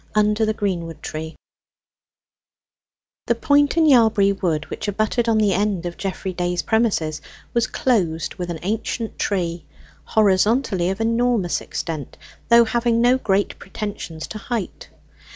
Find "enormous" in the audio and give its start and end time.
11.01-11.61